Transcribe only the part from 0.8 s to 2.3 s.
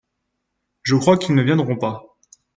Je crois qu'ils ne viendront pas.